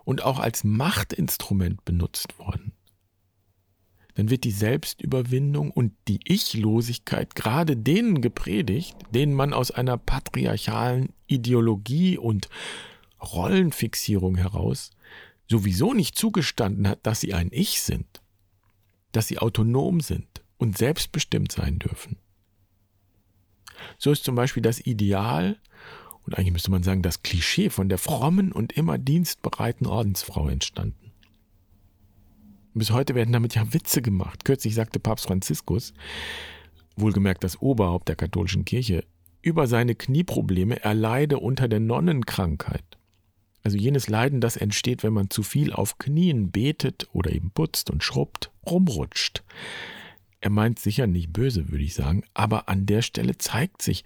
Und 0.04 0.22
auch 0.22 0.38
als 0.38 0.64
Machtinstrument 0.64 1.84
benutzt 1.84 2.38
worden 2.38 2.72
dann 4.14 4.30
wird 4.30 4.44
die 4.44 4.52
Selbstüberwindung 4.52 5.70
und 5.70 5.92
die 6.08 6.20
Ichlosigkeit 6.24 7.34
gerade 7.34 7.76
denen 7.76 8.20
gepredigt, 8.20 8.96
denen 9.10 9.34
man 9.34 9.52
aus 9.52 9.70
einer 9.70 9.98
patriarchalen 9.98 11.12
Ideologie 11.26 12.16
und 12.16 12.48
Rollenfixierung 13.20 14.36
heraus 14.36 14.90
sowieso 15.48 15.92
nicht 15.92 16.16
zugestanden 16.16 16.88
hat, 16.88 17.00
dass 17.04 17.20
sie 17.20 17.34
ein 17.34 17.48
Ich 17.50 17.82
sind, 17.82 18.22
dass 19.12 19.26
sie 19.26 19.38
autonom 19.38 20.00
sind 20.00 20.42
und 20.58 20.78
selbstbestimmt 20.78 21.52
sein 21.52 21.78
dürfen. 21.78 22.16
So 23.98 24.12
ist 24.12 24.24
zum 24.24 24.36
Beispiel 24.36 24.62
das 24.62 24.80
Ideal 24.80 25.58
und 26.26 26.38
eigentlich 26.38 26.52
müsste 26.52 26.70
man 26.70 26.82
sagen 26.82 27.02
das 27.02 27.22
Klischee 27.22 27.70
von 27.70 27.88
der 27.88 27.98
frommen 27.98 28.52
und 28.52 28.72
immer 28.72 28.98
dienstbereiten 28.98 29.86
Ordensfrau 29.86 30.48
entstanden. 30.48 31.12
Bis 32.72 32.90
heute 32.90 33.14
werden 33.14 33.32
damit 33.32 33.54
ja 33.54 33.72
Witze 33.72 34.02
gemacht. 34.02 34.44
Kürzlich 34.44 34.74
sagte 34.74 34.98
Papst 34.98 35.26
Franziskus, 35.26 35.94
wohlgemerkt 36.96 37.44
das 37.44 37.60
Oberhaupt 37.60 38.08
der 38.08 38.16
katholischen 38.16 38.64
Kirche, 38.64 39.04
über 39.42 39.66
seine 39.66 39.94
Knieprobleme, 39.94 40.82
er 40.82 40.94
leide 40.94 41.38
unter 41.38 41.68
der 41.68 41.80
Nonnenkrankheit. 41.80 42.84
Also 43.62 43.76
jenes 43.76 44.08
Leiden, 44.08 44.40
das 44.40 44.56
entsteht, 44.56 45.02
wenn 45.02 45.12
man 45.12 45.30
zu 45.30 45.42
viel 45.42 45.72
auf 45.72 45.98
Knien 45.98 46.50
betet 46.50 47.08
oder 47.12 47.32
eben 47.32 47.50
putzt 47.50 47.90
und 47.90 48.02
schrubbt, 48.02 48.50
rumrutscht. 48.66 49.42
Er 50.40 50.50
meint 50.50 50.78
sicher 50.78 51.06
nicht 51.06 51.32
böse, 51.32 51.70
würde 51.70 51.84
ich 51.84 51.94
sagen, 51.94 52.24
aber 52.34 52.68
an 52.68 52.86
der 52.86 53.02
Stelle 53.02 53.38
zeigt 53.38 53.82
sich 53.82 54.04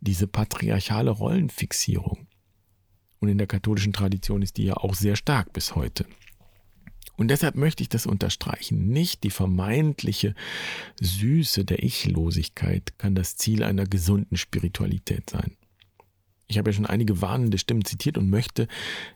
diese 0.00 0.26
patriarchale 0.26 1.10
Rollenfixierung. 1.10 2.26
Und 3.20 3.28
in 3.28 3.38
der 3.38 3.46
katholischen 3.46 3.92
Tradition 3.92 4.42
ist 4.42 4.56
die 4.56 4.64
ja 4.64 4.76
auch 4.76 4.94
sehr 4.94 5.16
stark 5.16 5.52
bis 5.52 5.74
heute. 5.74 6.06
Und 7.16 7.28
deshalb 7.28 7.56
möchte 7.56 7.82
ich 7.82 7.88
das 7.88 8.06
unterstreichen. 8.06 8.88
Nicht 8.88 9.24
die 9.24 9.30
vermeintliche 9.30 10.36
Süße 11.00 11.64
der 11.64 11.82
Ichlosigkeit 11.82 12.96
kann 12.96 13.16
das 13.16 13.36
Ziel 13.36 13.64
einer 13.64 13.86
gesunden 13.86 14.36
Spiritualität 14.36 15.28
sein. 15.28 15.56
Ich 16.46 16.58
habe 16.58 16.70
ja 16.70 16.74
schon 16.74 16.86
einige 16.86 17.20
warnende 17.20 17.58
Stimmen 17.58 17.84
zitiert 17.84 18.16
und 18.18 18.30
möchte 18.30 18.68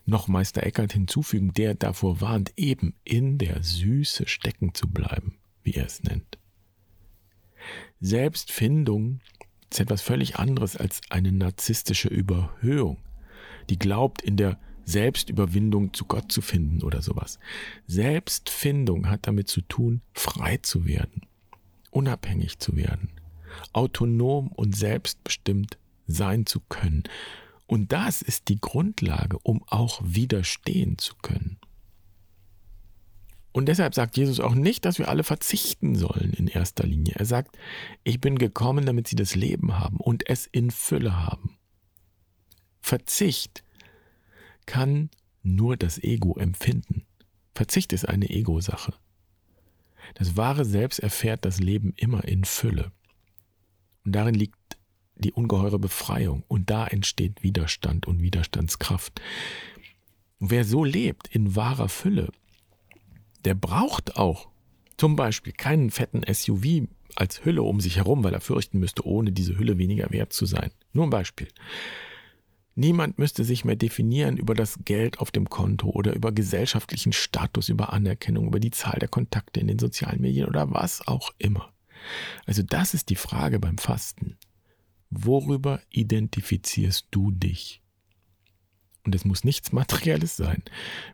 noch 0.05 0.27
Meister 0.27 0.63
Eckhart 0.63 0.91
hinzufügen, 0.91 1.53
der 1.53 1.75
davor 1.75 2.19
warnt, 2.19 2.51
eben 2.57 2.93
in 3.05 3.37
der 3.37 3.63
Süße 3.63 4.27
stecken 4.27 4.73
zu 4.73 4.87
bleiben, 4.87 5.37
wie 5.63 5.73
er 5.73 5.85
es 5.85 6.03
nennt. 6.03 6.37
Selbstfindung 8.01 9.21
ist 9.73 9.79
etwas 9.79 10.01
völlig 10.01 10.37
anderes 10.37 10.77
als 10.77 11.01
eine 11.09 11.31
narzisstische 11.31 12.07
Überhöhung, 12.07 12.97
die 13.69 13.79
glaubt, 13.79 14.21
in 14.21 14.37
der 14.37 14.59
Selbstüberwindung 14.85 15.93
zu 15.93 16.05
Gott 16.05 16.31
zu 16.31 16.41
finden 16.41 16.83
oder 16.83 17.01
sowas. 17.01 17.39
Selbstfindung 17.87 19.09
hat 19.09 19.25
damit 19.27 19.47
zu 19.47 19.61
tun, 19.61 20.01
frei 20.13 20.57
zu 20.57 20.85
werden, 20.85 21.21
unabhängig 21.89 22.59
zu 22.59 22.75
werden, 22.75 23.09
autonom 23.71 24.49
und 24.49 24.75
selbstbestimmt 24.75 25.77
sein 26.05 26.45
zu 26.45 26.59
können. 26.59 27.03
Und 27.65 27.91
das 27.91 28.21
ist 28.21 28.49
die 28.49 28.59
Grundlage, 28.59 29.39
um 29.41 29.63
auch 29.67 30.01
widerstehen 30.03 30.97
zu 30.97 31.15
können. 31.21 31.57
Und 33.53 33.67
deshalb 33.67 33.93
sagt 33.93 34.17
Jesus 34.17 34.39
auch 34.39 34.55
nicht, 34.55 34.83
dass 34.83 34.97
wir 34.97 35.07
alle 35.07 35.23
verzichten 35.23 35.95
sollen 35.95 36.33
in 36.33 36.47
erster 36.47 36.85
Linie. 36.85 37.13
Er 37.15 37.25
sagt, 37.25 37.57
ich 38.03 38.19
bin 38.19 38.37
gekommen, 38.37 38.85
damit 38.85 39.07
sie 39.07 39.15
das 39.15 39.35
Leben 39.35 39.79
haben 39.79 39.97
und 39.97 40.27
es 40.27 40.47
in 40.47 40.71
Fülle 40.71 41.23
haben. 41.23 41.57
Verzicht 42.81 43.63
kann 44.65 45.11
nur 45.43 45.77
das 45.77 46.03
Ego 46.03 46.35
empfinden. 46.37 47.03
Verzicht 47.53 47.93
ist 47.93 48.09
eine 48.09 48.29
Ego-Sache. 48.29 48.93
Das 50.15 50.35
wahre 50.35 50.65
Selbst 50.65 50.99
erfährt 50.99 51.45
das 51.45 51.59
Leben 51.59 51.93
immer 51.95 52.25
in 52.25 52.45
Fülle. 52.45 52.91
Und 54.03 54.13
darin 54.13 54.35
liegt 54.35 54.57
die 55.15 55.31
ungeheure 55.31 55.79
Befreiung. 55.79 56.43
Und 56.47 56.71
da 56.71 56.87
entsteht 56.87 57.43
Widerstand 57.43 58.07
und 58.07 58.21
Widerstandskraft. 58.21 59.21
Wer 60.39 60.65
so 60.65 60.83
lebt, 60.83 61.27
in 61.27 61.55
wahrer 61.55 61.87
Fülle, 61.87 62.31
der 63.45 63.55
braucht 63.55 64.17
auch 64.17 64.49
zum 64.97 65.15
Beispiel 65.15 65.53
keinen 65.53 65.91
fetten 65.91 66.21
SUV 66.31 66.87
als 67.15 67.45
Hülle 67.45 67.63
um 67.63 67.79
sich 67.79 67.97
herum, 67.97 68.23
weil 68.23 68.33
er 68.33 68.41
fürchten 68.41 68.79
müsste, 68.79 69.05
ohne 69.05 69.31
diese 69.31 69.57
Hülle 69.57 69.77
weniger 69.77 70.09
wert 70.11 70.33
zu 70.33 70.45
sein. 70.45 70.71
Nur 70.93 71.05
ein 71.05 71.09
Beispiel. 71.09 71.47
Niemand 72.75 73.19
müsste 73.19 73.43
sich 73.43 73.65
mehr 73.65 73.75
definieren 73.75 74.37
über 74.37 74.55
das 74.55 74.79
Geld 74.83 75.19
auf 75.19 75.29
dem 75.29 75.47
Konto 75.47 75.89
oder 75.89 76.13
über 76.13 76.31
gesellschaftlichen 76.31 77.13
Status, 77.13 77.69
über 77.69 77.93
Anerkennung, 77.93 78.47
über 78.47 78.59
die 78.59 78.71
Zahl 78.71 78.97
der 78.99 79.09
Kontakte 79.09 79.59
in 79.59 79.67
den 79.67 79.77
sozialen 79.77 80.21
Medien 80.21 80.47
oder 80.47 80.71
was 80.71 81.07
auch 81.07 81.31
immer. 81.37 81.71
Also 82.45 82.63
das 82.63 82.95
ist 82.95 83.09
die 83.09 83.15
Frage 83.15 83.59
beim 83.59 83.77
Fasten. 83.77 84.37
Worüber 85.11 85.81
identifizierst 85.91 87.07
du 87.11 87.29
dich? 87.29 87.82
Und 89.05 89.15
es 89.15 89.25
muss 89.25 89.43
nichts 89.43 89.71
Materielles 89.71 90.37
sein. 90.37 90.63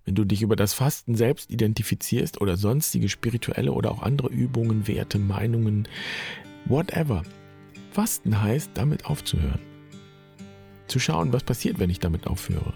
Wenn 0.06 0.16
du 0.16 0.24
dich 0.24 0.42
über 0.42 0.56
das 0.56 0.74
Fasten 0.74 1.16
selbst 1.16 1.50
identifizierst 1.50 2.40
oder 2.40 2.56
sonstige 2.56 3.10
spirituelle 3.10 3.72
oder 3.72 3.92
auch 3.92 4.04
andere 4.04 4.30
Übungen, 4.30 4.88
Werte, 4.88 5.18
Meinungen, 5.18 5.88
whatever. 6.66 7.24
Fasten 7.92 8.42
heißt, 8.42 8.72
damit 8.76 9.06
aufzuhören 9.06 9.70
zu 10.90 11.00
schauen, 11.00 11.32
was 11.32 11.44
passiert, 11.44 11.80
wenn 11.80 11.90
ich 11.90 12.00
damit 12.00 12.28
aufhöre. 12.28 12.74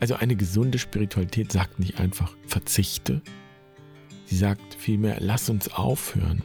Also 0.00 0.16
eine 0.16 0.36
gesunde 0.36 0.78
Spiritualität 0.78 1.52
sagt 1.52 1.78
nicht 1.78 2.00
einfach 2.00 2.34
verzichte, 2.46 3.22
sie 4.26 4.36
sagt 4.36 4.74
vielmehr, 4.74 5.18
lass 5.20 5.48
uns 5.48 5.72
aufhören, 5.72 6.42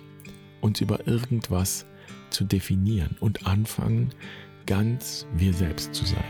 uns 0.62 0.82
über 0.82 1.08
irgendwas 1.08 1.86
zu 2.30 2.44
definieren 2.44 3.18
und 3.20 3.48
anfangen, 3.48 4.14
ganz 4.70 5.26
wir 5.34 5.52
selbst 5.52 5.96
zu 5.96 6.06
sein. 6.06 6.24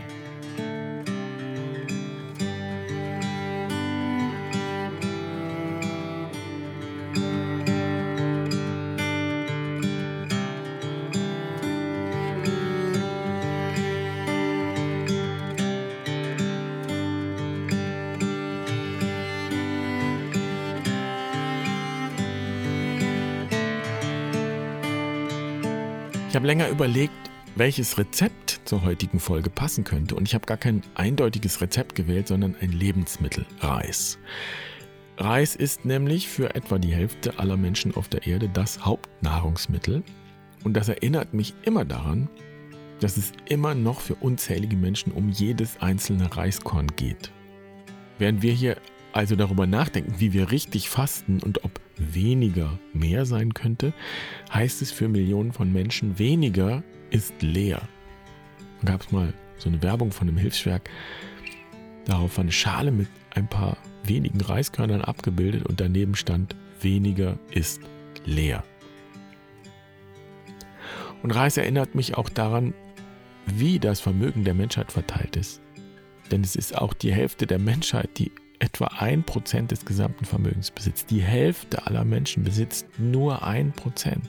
Ich 26.30 26.36
habe 26.36 26.46
länger 26.46 26.68
überlegt, 26.68 27.19
welches 27.60 27.98
Rezept 27.98 28.62
zur 28.64 28.84
heutigen 28.84 29.20
Folge 29.20 29.50
passen 29.50 29.84
könnte 29.84 30.14
und 30.14 30.26
ich 30.26 30.32
habe 30.34 30.46
gar 30.46 30.56
kein 30.56 30.80
eindeutiges 30.94 31.60
Rezept 31.60 31.94
gewählt, 31.94 32.26
sondern 32.26 32.56
ein 32.62 32.72
Lebensmittel, 32.72 33.44
Reis. 33.58 34.18
Reis 35.18 35.56
ist 35.56 35.84
nämlich 35.84 36.26
für 36.26 36.54
etwa 36.54 36.78
die 36.78 36.94
Hälfte 36.94 37.38
aller 37.38 37.58
Menschen 37.58 37.94
auf 37.94 38.08
der 38.08 38.26
Erde 38.26 38.48
das 38.48 38.86
Hauptnahrungsmittel 38.86 40.02
und 40.64 40.74
das 40.74 40.88
erinnert 40.88 41.34
mich 41.34 41.52
immer 41.62 41.84
daran, 41.84 42.30
dass 43.00 43.18
es 43.18 43.32
immer 43.46 43.74
noch 43.74 44.00
für 44.00 44.14
unzählige 44.14 44.76
Menschen 44.76 45.12
um 45.12 45.28
jedes 45.28 45.82
einzelne 45.82 46.34
Reiskorn 46.34 46.86
geht. 46.96 47.30
Während 48.18 48.40
wir 48.40 48.54
hier 48.54 48.78
also 49.12 49.36
darüber 49.36 49.66
nachdenken, 49.66 50.14
wie 50.16 50.32
wir 50.32 50.50
richtig 50.50 50.88
fasten 50.88 51.40
und 51.42 51.62
ob 51.62 51.78
weniger 51.98 52.78
mehr 52.94 53.26
sein 53.26 53.52
könnte, 53.52 53.92
heißt 54.50 54.80
es 54.80 54.92
für 54.92 55.08
Millionen 55.08 55.52
von 55.52 55.70
Menschen, 55.70 56.18
weniger 56.18 56.82
ist 57.10 57.42
leer. 57.42 57.82
Da 58.82 58.92
gab 58.92 59.02
es 59.02 59.12
mal 59.12 59.32
so 59.58 59.68
eine 59.68 59.82
Werbung 59.82 60.10
von 60.10 60.28
einem 60.28 60.38
Hilfswerk. 60.38 60.88
Darauf 62.06 62.36
war 62.36 62.42
eine 62.42 62.52
Schale 62.52 62.90
mit 62.90 63.08
ein 63.34 63.48
paar 63.48 63.76
wenigen 64.04 64.40
Reiskörnern 64.40 65.02
abgebildet 65.02 65.66
und 65.66 65.80
daneben 65.80 66.14
stand, 66.14 66.56
weniger 66.80 67.38
ist 67.50 67.80
leer. 68.24 68.64
Und 71.22 71.32
Reis 71.32 71.56
erinnert 71.56 71.94
mich 71.94 72.16
auch 72.16 72.28
daran, 72.28 72.72
wie 73.46 73.78
das 73.78 74.00
Vermögen 74.00 74.44
der 74.44 74.54
Menschheit 74.54 74.92
verteilt 74.92 75.36
ist. 75.36 75.60
Denn 76.30 76.42
es 76.42 76.56
ist 76.56 76.76
auch 76.76 76.94
die 76.94 77.12
Hälfte 77.12 77.46
der 77.46 77.58
Menschheit, 77.58 78.10
die 78.18 78.32
etwa 78.58 78.86
ein 78.98 79.24
Prozent 79.24 79.70
des 79.70 79.84
gesamten 79.84 80.24
Vermögens 80.24 80.70
besitzt. 80.70 81.10
Die 81.10 81.22
Hälfte 81.22 81.86
aller 81.86 82.04
Menschen 82.04 82.44
besitzt 82.44 82.86
nur 82.98 83.42
ein 83.42 83.72
Prozent. 83.72 84.28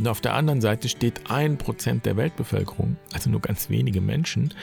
Und 0.00 0.08
auf 0.08 0.22
der 0.22 0.32
anderen 0.32 0.62
Seite 0.62 0.88
steht 0.88 1.30
ein 1.30 1.58
Prozent 1.58 2.06
der 2.06 2.16
Weltbevölkerung, 2.16 2.96
also 3.12 3.28
nur 3.28 3.42
ganz 3.42 3.68
wenige 3.68 4.00
Menschen, 4.00 4.54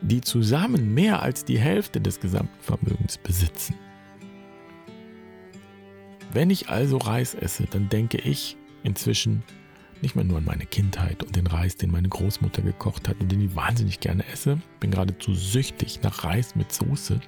die 0.00 0.22
zusammen 0.22 0.94
mehr 0.94 1.22
als 1.22 1.44
die 1.44 1.58
Hälfte 1.58 2.00
des 2.00 2.18
gesamten 2.18 2.58
Vermögens 2.62 3.18
besitzen. 3.18 3.74
Wenn 6.32 6.48
ich 6.48 6.70
also 6.70 6.96
Reis 6.96 7.34
esse, 7.34 7.64
dann 7.64 7.90
denke 7.90 8.16
ich 8.16 8.56
inzwischen 8.84 9.42
nicht 10.00 10.16
mehr 10.16 10.24
nur 10.24 10.38
an 10.38 10.46
meine 10.46 10.64
Kindheit 10.64 11.22
und 11.22 11.36
den 11.36 11.46
Reis, 11.46 11.76
den 11.76 11.90
meine 11.90 12.08
Großmutter 12.08 12.62
gekocht 12.62 13.06
hat 13.06 13.20
und 13.20 13.30
den 13.30 13.42
ich 13.42 13.54
wahnsinnig 13.54 14.00
gerne 14.00 14.26
esse. 14.32 14.58
Bin 14.80 14.92
geradezu 14.92 15.34
süchtig 15.34 16.00
nach 16.02 16.24
Reis 16.24 16.56
mit 16.56 16.72
Soße. 16.72 17.20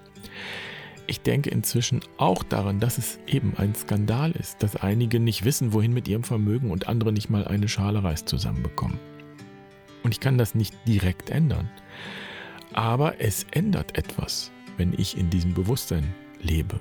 Ich 1.11 1.23
denke 1.23 1.51
inzwischen 1.51 2.03
auch 2.19 2.45
daran, 2.45 2.79
dass 2.79 2.97
es 2.97 3.19
eben 3.27 3.55
ein 3.57 3.75
Skandal 3.75 4.31
ist, 4.31 4.63
dass 4.63 4.77
einige 4.77 5.19
nicht 5.19 5.45
wissen, 5.45 5.73
wohin 5.73 5.93
mit 5.93 6.07
ihrem 6.07 6.23
Vermögen 6.23 6.71
und 6.71 6.87
andere 6.87 7.13
nicht 7.13 7.29
mal 7.29 7.49
eine 7.49 7.67
Schale 7.67 8.05
Reis 8.05 8.25
zusammenbekommen. 8.27 8.97
Und 10.05 10.13
ich 10.13 10.21
kann 10.21 10.39
das 10.39 10.55
nicht 10.55 10.73
direkt 10.87 11.31
ändern. 11.31 11.69
Aber 12.75 13.21
es 13.21 13.45
ändert 13.51 13.99
etwas, 13.99 14.53
wenn 14.77 14.93
ich 14.97 15.19
in 15.19 15.31
diesem 15.31 15.53
Bewusstsein 15.53 16.15
lebe 16.43 16.79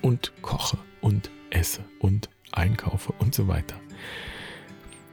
und 0.00 0.32
koche 0.40 0.78
und 1.02 1.30
esse 1.50 1.84
und 1.98 2.30
einkaufe 2.52 3.12
und 3.18 3.34
so 3.34 3.48
weiter. 3.48 3.78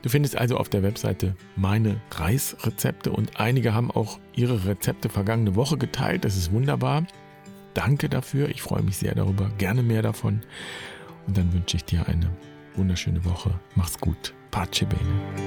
Du 0.01 0.07
findest 0.07 0.37
also 0.37 0.55
auf 0.55 0.69
der 0.69 0.81
Webseite 0.81 1.35
meine 1.57 1.99
Reisrezepte 2.09 3.11
und 3.11 3.37
einige 3.37 3.73
haben 3.73 3.91
auch 3.91 4.17
ihre 4.33 4.65
Rezepte 4.65 5.09
vergangene 5.09 5.55
Woche 5.55 5.77
geteilt. 5.77 6.23
Das 6.23 6.37
ist 6.37 6.53
wunderbar. 6.53 7.05
Danke 7.75 8.09
dafür. 8.09 8.49
Ich 8.49 8.63
freue 8.63 8.81
mich 8.81 8.97
sehr 8.97 9.13
darüber. 9.13 9.51
Gerne 9.59 9.83
mehr 9.83 10.01
davon. 10.01 10.41
Und 11.27 11.37
dann 11.37 11.53
wünsche 11.53 11.77
ich 11.77 11.85
dir 11.85 12.07
eine 12.07 12.31
wunderschöne 12.75 13.23
Woche. 13.23 13.59
Mach's 13.75 13.99
gut. 13.99 14.33
Pace 14.49 14.85
bene. 14.85 15.44